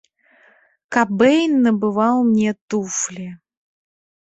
[0.97, 3.31] Кабэйн набываў мне туфлі.